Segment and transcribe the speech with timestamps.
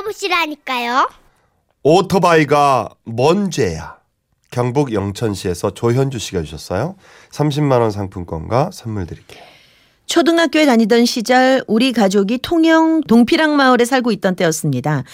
[0.00, 1.08] 들어보시라니까요.
[1.82, 3.98] 오토바이가 뭔 죄야?
[4.50, 6.96] 경북 영천시에서 조현주 씨가 주셨어요.
[7.30, 9.42] 30만 원 상품권과 선물 드릴게요.
[10.10, 15.04] 초등학교에 다니던 시절 우리 가족이 통영 동피랑 마을에 살고 있던 때였습니다.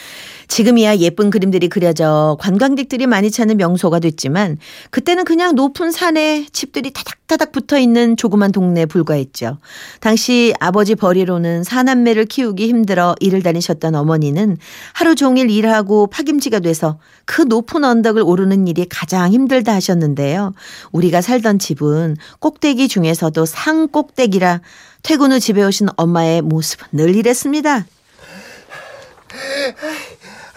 [0.49, 4.57] 지금이야 예쁜 그림들이 그려져 관광객들이 많이 찾는 명소가 됐지만
[4.89, 9.59] 그때는 그냥 높은 산에 집들이 타닥타닥 붙어 있는 조그만 동네에 불과했죠.
[10.01, 14.57] 당시 아버지 벌이로는 사남매를 키우기 힘들어 일을 다니셨던 어머니는
[14.95, 20.55] 하루 종일 일하고 파김치가 돼서 그 높은 언덕을 오르는 일이 가장 힘들다 하셨는데요.
[20.93, 24.63] 우리가 살던 집은 꼭대기 중에서도 상 꼭대기라
[25.07, 27.87] 퇴근 후 집에 오신 엄마의 모습은 늘 이랬습니다.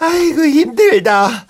[0.00, 1.46] 아이고 힘들다.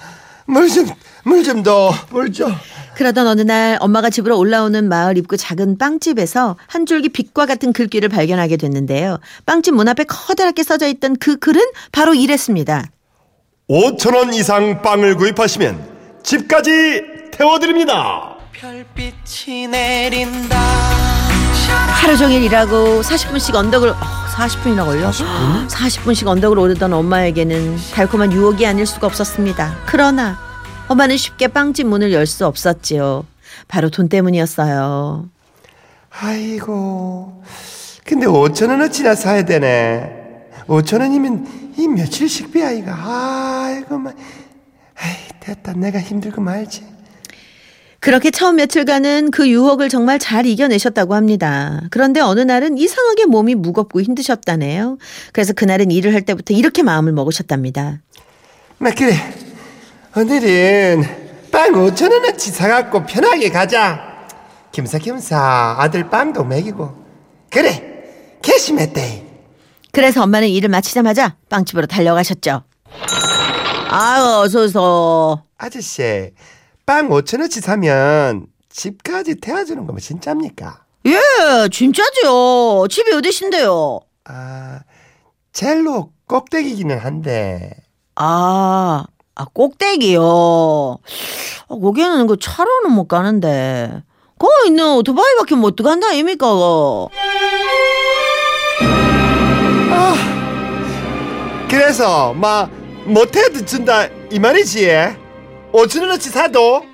[0.47, 0.87] 물 좀
[1.25, 2.53] 물 좀 더 물 좀.
[2.97, 8.11] 그러던 어느 날 엄마가 집으로 올라오는 마을 입구 작은 빵집에서 한 줄기 빛과 같은 글귀를
[8.11, 9.19] 발견하게 됐는데요.
[9.47, 12.85] 빵집 문 앞에 커다랗게 써져 있던 그 글은 바로 이랬습니다.
[13.71, 18.37] 5천 원 이상 빵을 구입하시면 집까지 태워드립니다.
[18.53, 21.00] 별빛이 내린다
[21.75, 23.95] 하루 종일 일하고 40분씩 언덕을 어,
[24.35, 25.11] 40분이나 걸려?
[25.11, 26.15] 40분?
[26.15, 29.77] 씩 언덕을 오르던 엄마에게는 달콤한 유혹이 아닐 수가 없었습니다.
[29.87, 30.39] 그러나
[30.89, 33.25] 엄마는 쉽게 빵집 문을 열 수 없었지요.
[33.69, 35.27] 바로 돈 때문이었어요.
[36.11, 37.43] 아이고.
[38.05, 40.17] 근데 5천 원어치나 사야 되네.
[40.67, 42.93] 5천 원이면 이 며칠 식비야 이거.
[42.93, 44.15] 아이고 막.
[45.01, 45.75] 아이 됐다.
[45.75, 46.85] 내가 힘들고 말지.
[48.01, 51.83] 그렇게 처음 며칠간은 그 유혹을 정말 잘 이겨내셨다고 합니다.
[51.91, 54.97] 그런데 어느 날은 이상하게 몸이 무겁고 힘드셨다네요.
[55.33, 58.01] 그래서 그날은 일을 할 때부터 이렇게 마음을 먹으셨답니다.
[58.79, 59.15] 막 그래.
[60.17, 61.03] 오늘은
[61.53, 64.01] 빵 5천 원어치 사갖고 편하게 가자.
[64.73, 67.05] 겸사겸사 아들 빵도 먹이고.
[67.51, 67.87] 그래.
[68.41, 69.27] 개심했대.
[69.93, 72.63] 그래서 엄마는 일을 마치자마자 빵집으로 달려가셨죠.
[73.91, 75.43] 아유, 어서서.
[75.59, 76.31] 아저씨,
[76.91, 80.83] 빵 5천 원치 사면 집까지 태워주는 거면 진짜입니까?
[81.07, 81.21] 예,
[81.71, 82.89] 진짜죠.
[82.91, 84.01] 집이 어디신데요?
[84.25, 84.81] 아,
[85.53, 87.71] 젤로 꼭대기기는 한데.
[88.17, 89.05] 아,
[89.37, 90.21] 아, 꼭대기요.
[90.25, 94.03] 아, 거기는 그 차로는 못 가는데.
[94.37, 96.49] 거기 있는 오토바이밖에 못 들어간다, 아닙니까?
[96.49, 97.09] 그거.
[101.71, 102.69] 그래서 막
[103.05, 105.20] 못해도 준다 이 말이지.
[105.73, 106.85] 5천 원어치 사도.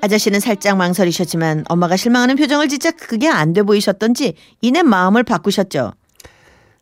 [0.00, 5.92] 아저씨는 살짝 망설이셨지만 엄마가 실망하는 표정을 짓자 그게 안 돼 보이셨던지 이내 마음을 바꾸셨죠.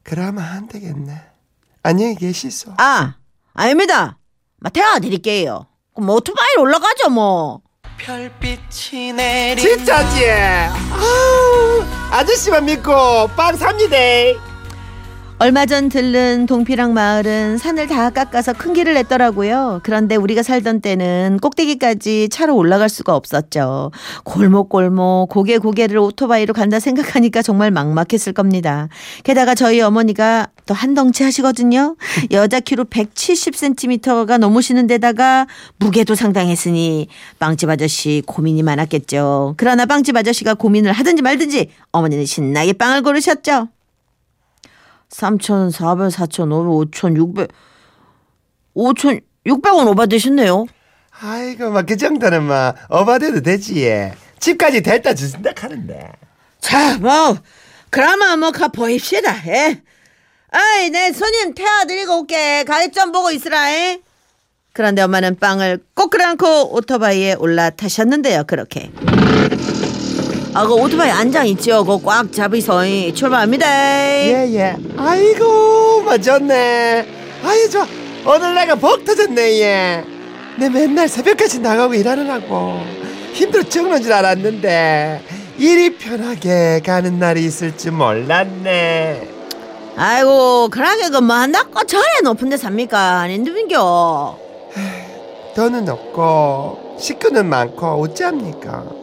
[0.02, 1.12] 그러면 안 되겠네.
[1.82, 2.72] 안녕히 계시소.
[2.78, 3.16] 아,
[3.52, 4.18] 아닙니다.
[4.58, 5.66] 막 태워드릴게요.
[5.94, 7.60] 그럼 뭐 오토바이로 올라가죠, 뭐.
[7.98, 10.30] 별빛이 내린다 진짜지?
[10.92, 13.96] 아우, 아저씨만 믿고 빵 삽니다.
[15.42, 19.80] 얼마 전 들른 동피랑 마을은 산을 다 깎아서 큰 길을 냈더라고요.
[19.82, 23.90] 그런데 우리가 살던 때는 꼭대기까지 차로 올라갈 수가 없었죠.
[24.24, 28.90] 골목골목 고개 고개를 오토바이로 간다 생각하니까 정말 막막했을 겁니다.
[29.24, 31.96] 게다가 저희 어머니가 또 한덩치 하시거든요.
[32.32, 35.46] 여자 키로 170cm가 넘으시는 데다가
[35.78, 37.08] 무게도 상당했으니
[37.38, 39.54] 빵집 아저씨 고민이 많았겠죠.
[39.56, 43.68] 그러나 빵집 아저씨가 고민을 하든지 말든지 어머니는 신나게 빵을 고르셨죠.
[45.10, 47.48] 3,400, 4,500, 5,600,
[48.76, 50.66] 5,600원 오바되셨네요.
[51.22, 54.10] 아이고, 막 그 정도는 막 어바돼도 되지.
[54.38, 56.12] 집까지 데려다 주신다 하는데.
[56.60, 57.36] 자, 뭐,
[57.90, 59.82] 그러면 뭐, 가 보입시다, 예.
[60.52, 62.64] 아이, 내 손님 태워드리고 올게.
[62.94, 64.00] 좀 보고 있으라, 예.
[64.72, 68.90] 그런데 엄마는 빵을 꼭 끌어안고 오토바이에 올라타셨는데요, 그렇게.
[70.52, 71.84] 아, 그 오토바이 안장 있죠?
[71.84, 73.66] 그거 꽉 잡으서 이, 출발합니다.
[74.26, 74.76] 예, 예.
[74.96, 77.06] 아이고, 맞았네.
[77.44, 77.86] 아이, 좋아.
[78.26, 80.04] 오늘 내가 복 터졌네, 예.
[80.58, 82.80] 내 맨날 새벽까지 나가고 일하느라고
[83.32, 85.22] 힘들어 죽는 줄 알았는데
[85.56, 89.28] 일이 편하게 가는 날이 있을 줄 몰랐네.
[89.96, 92.98] 아이고, 그러게 그뭐 한다고 저래 높은 데 삽니까?
[93.20, 94.36] 아닌데민겨.
[95.54, 98.99] 돈은 없고 식구는 많고 어찌합니까?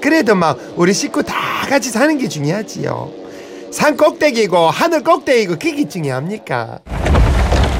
[0.00, 1.34] 그래도 막 우리 식구 다
[1.68, 3.12] 같이 사는 게 중요하지요.
[3.70, 6.80] 산 꼭대기고 하늘 꼭대기고 그게 중요합니까?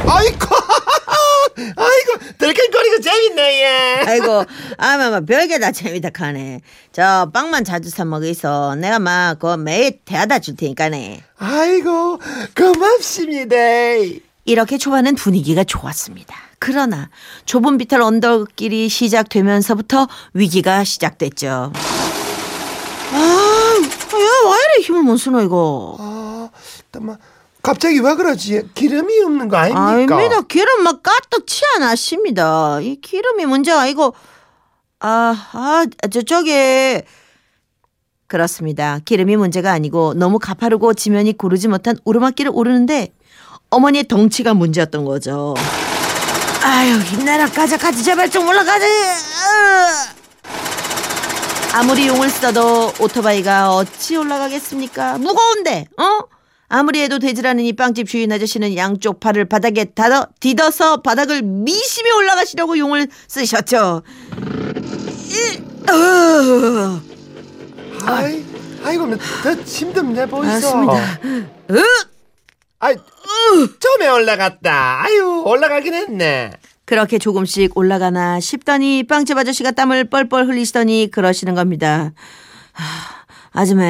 [0.07, 0.47] 아이고,
[1.77, 3.67] 아이고 들큰거리고 재밌네 얘.
[4.07, 4.45] 아이고,
[4.79, 6.61] 아마 막 별게 다 재미다 카네.
[6.93, 8.77] 저 빵만 자주 사 먹이소.
[8.77, 11.23] 내가 막 그거 매일 대하다 줄 테니까네.
[11.39, 12.19] 아이고
[12.57, 13.57] 고맙습니다.
[14.45, 16.35] 이렇게 초반은 분위기가 좋았습니다.
[16.59, 17.09] 그러나
[17.47, 21.73] 좁은 비탈 언덕길이 시작되면서부터 위기가 시작됐죠.
[24.81, 25.97] 아, 힘을 못 쓰노 이거.
[25.99, 26.49] 아,
[26.93, 27.19] 잠깐만
[27.63, 28.71] 갑자기 왜 그러지?
[28.75, 30.17] 기름이 없는 거 아닙니까?
[30.17, 30.41] 아닙니다.
[30.49, 32.81] 기름 막 까뜩치 않았습니다.
[32.81, 34.15] 이 기름이 문제가 아니고
[35.01, 37.05] 아, 아, 저쪽에
[38.27, 39.01] 그렇습니다.
[39.05, 43.13] 기름이 문제가 아니고 너무 가파르고 지면이 고르지 못한 오르막길을 오르는데
[43.71, 45.55] 어머니의 덩치가 문제였던 거죠.
[46.63, 48.85] 아유 힘내라 가자 가자 제발 좀 올라가자.
[48.87, 50.20] 으.
[51.73, 55.19] 아무리 용을 써도 오토바이가 어찌 올라가겠습니까?
[55.19, 56.27] 무거운데, 어?
[56.69, 62.77] 아무리 해도 않은 이 빵집 주인 아저씨는 양쪽 팔을 바닥에 닫아, 디뎌서 바닥을 미심히 올라가시려고
[62.79, 64.03] 용을 쓰셨죠.
[65.29, 67.01] 이, 으,
[68.05, 68.45] 아이,
[68.85, 70.51] 아이고, 더 힘듭네 보이소.
[70.53, 71.21] 맞습니다.
[71.71, 71.83] 으,
[72.81, 72.97] 아이,
[73.79, 75.03] 좀에 올라갔다.
[75.05, 76.53] 아유, 올라가긴 했네.
[76.91, 82.11] 그렇게 조금씩 올라가나 싶더니 빵집 아저씨가 땀을 뻘뻘 흘리시더니 그러시는 겁니다.
[82.75, 82.83] 아,
[83.53, 83.85] 아줌마,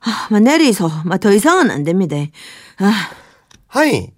[0.00, 0.90] 아, 막 내리소.
[1.04, 2.16] 막더 이상은 안 됩니다.
[2.78, 3.10] 아,
[3.68, 4.08] 아이,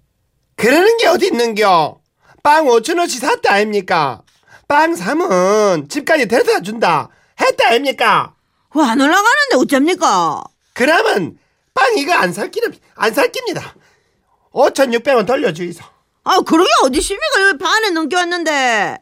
[0.55, 1.99] 그러는 게 어디 있는겨?
[2.41, 4.21] 빵 5천원씩 샀다 아닙니까?
[4.69, 7.09] 빵 사면 집까지 데려다 준다.
[7.41, 8.35] 했다 아닙니까?
[8.73, 10.41] 왜 안 올라가는데 어쩝니까?
[10.71, 11.37] 그러면
[11.73, 13.75] 빵 이거 안 살기는, 안 살깁니다.
[14.53, 15.83] 5,600원 돌려주이소.
[16.23, 17.25] 아, 그러게 어디 있습니까?
[17.47, 18.97] 여기 반에 넘겨 왔는데.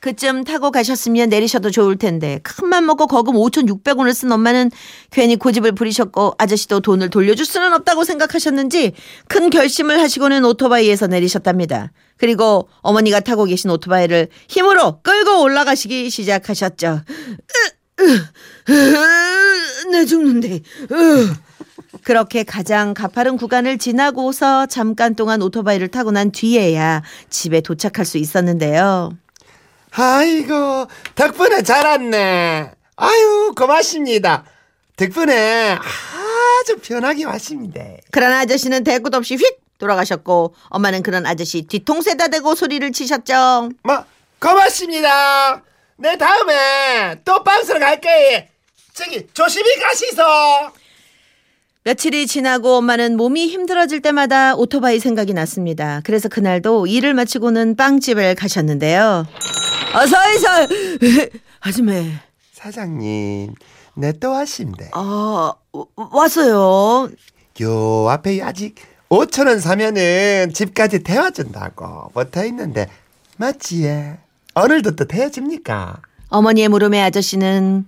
[0.00, 4.70] 그쯤 타고 가셨으면 내리셔도 좋을 텐데 큰맘 먹고 거금 5,600원을 쓴 엄마는
[5.10, 8.92] 괜히 고집을 부리셨고 아저씨도 돈을 돌려줄 수는 없다고 생각하셨는지
[9.26, 11.90] 큰 결심을 하시고는 오토바이에서 내리셨답니다.
[12.16, 17.02] 그리고 어머니가 타고 계신 오토바이를 힘으로 끌고 올라가시기 시작하셨죠.
[18.70, 20.60] 으, 죽는데.
[20.92, 21.34] 으.
[22.02, 29.16] 그렇게 가장 가파른 구간을 지나고서 잠깐 동안 오토바이를 타고 난 뒤에야 집에 도착할 수 있었는데요.
[29.92, 32.70] 아이고, 덕분에 잘 왔네.
[32.96, 34.44] 아유, 고맙습니다.
[34.96, 37.80] 덕분에 아주 편하게 왔습니다.
[38.10, 43.70] 그러나 아저씨는 대꾸도 없이 휙 돌아가셨고 엄마는 그런 아저씨 뒤통수에다 대고 소리를 치셨죠.
[43.84, 44.04] 뭐,
[44.40, 45.62] 고맙습니다.
[45.96, 48.50] 내 다음에 또 빵스러 갈게.
[48.92, 50.22] 저기, 조심히 가시소.
[51.88, 56.02] 며칠이 지나고 엄마는 몸이 힘들어질 때마다 오토바이 생각이 났습니다.
[56.04, 59.26] 그래서 그날도 일을 마치고는 빵집을 가셨는데요.
[59.94, 60.68] 어서 어서
[61.60, 61.94] 아줌마
[62.52, 63.54] 사장님,
[63.94, 64.84] 내 또 왔습니다.
[64.92, 65.54] 아
[65.96, 67.08] 왔어요.
[67.62, 68.74] 요 앞에 아직
[69.08, 72.86] 5천 원 사면은 집까지 태워준다고 붙어 있는데,
[73.38, 73.84] 맞지?
[73.84, 74.18] 예?
[74.54, 76.02] 오늘도 또 태워줍니까?
[76.28, 77.86] 어머니의 물음에 아저씨는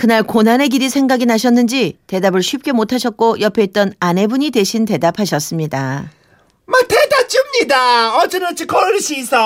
[0.00, 6.10] 그날 고난의 길이 생각이 나셨는지 대답을 쉽게 못하셨고 옆에 있던 아내분이 대신 대답하셨습니다.
[6.64, 8.16] 막 대다 줍니다.
[8.16, 9.36] 어쩌어찌 고르시소.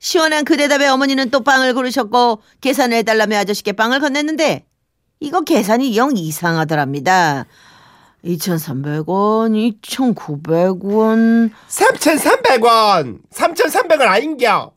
[0.00, 4.64] 시원한 그 대답에 어머니는 또 빵을 고르셨고 계산을 해달라며 아저씨께 빵을 건넸는데
[5.20, 7.46] 이거 계산이 영 이상하더랍니다.
[8.24, 11.50] 2,300원, 2,900원.
[11.68, 13.20] 3,300원.
[13.32, 14.72] 3,300원 아닌겨.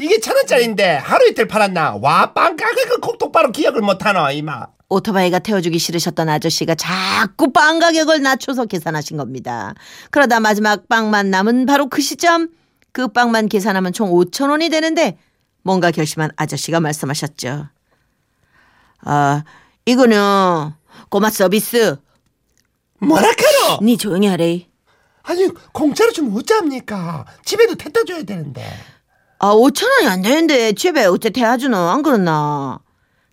[0.00, 1.96] 이게 천 원짜리인데 하루 이틀 팔았나?
[2.00, 4.66] 와, 빵 가격을 꼭 똑바로 기억을 못하노, 이마.
[4.88, 9.74] 오토바이가 태워주기 싫으셨던 아저씨가 자꾸 빵 가격을 낮춰서 계산하신 겁니다.
[10.10, 12.48] 그러다 마지막 빵만 남은 바로 그 시점
[12.90, 15.16] 그 빵만 계산하면 총 5천 원이 되는데
[15.62, 17.68] 뭔가 결심한 아저씨가 말씀하셨죠.
[19.02, 19.44] 아
[19.84, 20.72] 이거는
[21.08, 21.96] 고마 서비스.
[22.98, 23.78] 뭐라카노?
[23.82, 24.66] 니 조용히 하래.
[25.22, 27.26] 아니, 공짜로 좀 어찌합니까?
[27.44, 28.66] 집에도 태다 줘야 되는데.
[29.42, 32.78] 아 5천 원이 안 되는데 집에 어째 태워주노 안 그렇나?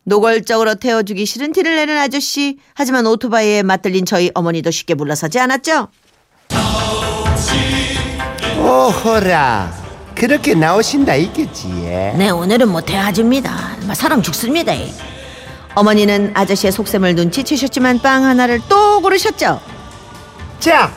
[0.05, 2.59] 노골적으로 태워주기 싫은 티를 내는 아저씨.
[2.73, 5.89] 하지만 오토바이에 맞들린 저희 어머니도 쉽게 물러서지 않았죠.
[8.57, 9.85] 오호라.
[10.15, 12.13] 그렇게 나오신다 있겠지, 예.
[12.17, 13.93] 네, 오늘은 못 해야집니다.
[13.93, 14.73] 사람 죽습니다.
[15.75, 19.61] 어머니는 아저씨의 속셈을 눈치채셨지만 빵 하나를 또 고르셨죠.
[20.59, 20.91] 자,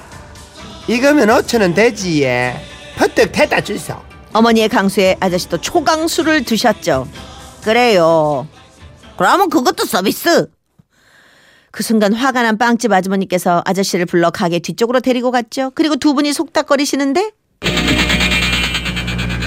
[0.87, 2.65] 이거면 5천 원 되지, 예.
[2.97, 4.10] 퍼뜩 태다 주소.
[4.33, 7.09] 어머니의 강수에 아저씨도 초강수를 두셨죠.
[7.63, 8.47] 그래요.
[9.17, 10.49] 그러면 그것도 서비스.
[11.73, 15.71] 그 순간 화가 난 빵집 아주머니께서 아저씨를 불러 가게 뒤쪽으로 데리고 갔죠.
[15.75, 17.31] 그리고 두 분이 속닥거리시는데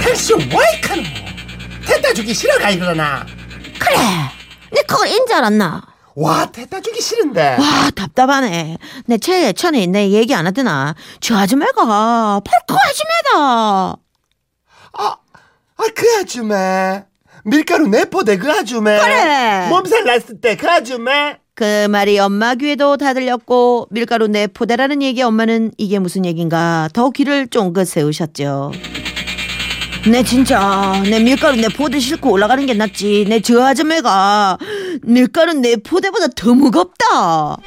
[0.04, 1.02] 당신 와이카노.
[1.86, 3.26] 태다 주기 싫어가 이러나.
[3.80, 3.96] 그래.
[4.72, 5.82] 내 그걸 인지 알았나?
[6.16, 7.58] 와, 태다 주기 싫은데.
[7.60, 8.78] 와 답답하네.
[9.06, 10.96] 내 제일 전에 내 얘기 안 하더나.
[11.20, 12.78] 저 아줌마가 팔거
[13.34, 13.98] 아줌마다.
[14.98, 15.16] 아,
[15.78, 17.04] 아, 그 아줌마.
[17.46, 18.98] 밀가루 내포대 그 아줌마.
[19.00, 19.68] 그래.
[19.70, 21.36] 몸살 났을 때 그 아줌마.
[21.56, 27.10] 그 말이 엄마 귀에도 다 들렸고 밀가루 내 포대라는 얘기 엄마는 이게 무슨 얘긴가 더
[27.12, 28.72] 귀를 쫑긋 세우셨죠.
[30.10, 34.58] 내 진짜 내 밀가루 내 포대 싣고 올라가는 게 낫지 내 저 아줌마가
[35.04, 37.58] 밀가루 내 포대보다 더 무겁다.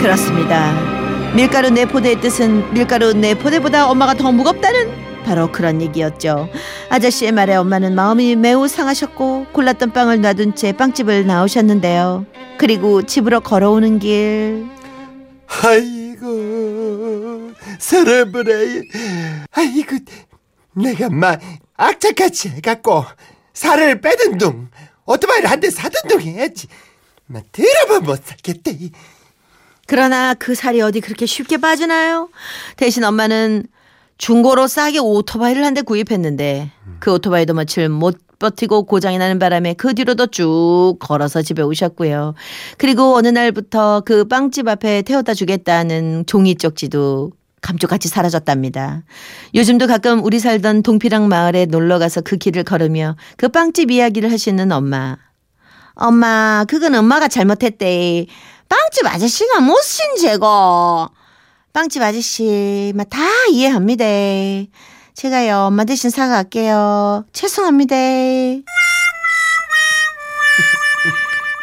[0.00, 1.01] 그렇습니다.
[1.34, 6.48] 밀가루 내 포대의 뜻은 밀가루 내 포대보다 엄마가 더 무겁다는 바로 그런 얘기였죠.
[6.90, 12.26] 아저씨의 말에 엄마는 마음이 매우 상하셨고 골랐던 빵을 놔둔 채 빵집을 나오셨는데요.
[12.58, 14.66] 그리고 집으로 걸어오는 길
[15.64, 18.82] 아이고 서러브레
[19.52, 19.96] 아이고
[20.74, 21.40] 내가 막
[21.76, 23.04] 악착같이 해갖고
[23.54, 24.68] 살을 빼든 둥
[25.06, 26.66] 오토바이를 한 대 사든 둥 해야지
[27.26, 28.76] 막 들어봐 못 살겠대
[29.96, 32.30] 그러나 그 살이 어디 그렇게 쉽게 빠지나요?
[32.78, 33.66] 대신 엄마는
[34.16, 39.92] 중고로 싸게 오토바이를 한 대 구입했는데 그 오토바이도 며칠 못 버티고 고장이 나는 바람에 그
[39.94, 42.32] 뒤로도 쭉 걸어서 집에 오셨고요.
[42.78, 49.02] 그리고 어느 날부터 그 빵집 앞에 태워다 주겠다는 종이 쪽지도 감쪽같이 사라졌답니다.
[49.54, 54.72] 요즘도 가끔 우리 살던 동피랑 마을에 놀러 가서 그 길을 걸으며 그 빵집 이야기를 하시는
[54.72, 55.18] 엄마.
[55.94, 58.24] 엄마, 그건 엄마가 잘못했대.
[58.72, 61.06] 빵집 아저씨가 못신 죄고.
[61.74, 63.18] 빵집 아저씨, 막다
[63.50, 64.04] 이해합니다.
[65.14, 67.26] 제가요, 엄마 대신 사과할게요.
[67.34, 67.94] 죄송합니다.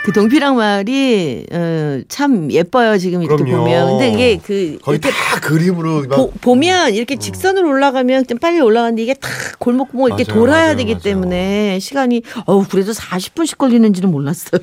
[0.03, 3.63] 그 동피랑 마을이 어, 참 예뻐요 지금 이렇게 그럼요.
[3.65, 3.88] 보면.
[3.89, 9.03] 근데 이게 그 이렇게 다 그림으로 막 보, 보면 이렇게 직선으로 올라가면 좀 빨리 올라가는데
[9.03, 9.27] 이게 다
[9.60, 11.03] 골목골목 이렇게 맞아요, 돌아야 맞아요, 되기 맞아요.
[11.03, 14.62] 때문에 시간이 어우 그래도 40분씩 걸리는지는 몰랐어요.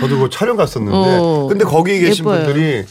[0.00, 2.44] 저도 그 촬영 갔었는데 어, 근데 거기 계신 예뻐요.
[2.46, 2.84] 분들이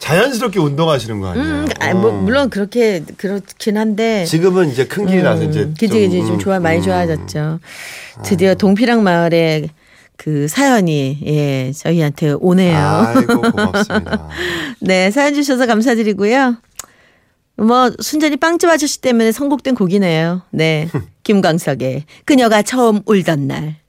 [0.00, 1.46] 자연스럽게 운동하시는 거 아니에요?
[1.46, 2.12] 음, 아, 뭐, 어.
[2.12, 6.38] 물론 그렇게 그렇긴 한데 지금은 이제 큰 길이 나서 이제 음, 그지 그지 좀 음,
[6.38, 6.82] 좋아 많이 음.
[6.82, 7.60] 좋아졌죠.
[8.24, 9.68] 드디어 동피랑 마을에
[10.16, 12.78] 그 사연이 예 저희한테 오네요.
[12.78, 14.28] 아이고 고맙습니다.
[14.80, 16.56] 네 사연 주셔서 감사드리고요.
[17.56, 20.42] 뭐 순전히 빵집 아저씨 때문에 선곡된 곡이네요.
[20.50, 20.88] 네
[21.24, 23.81] 김광석의 그녀가 처음 울던 날.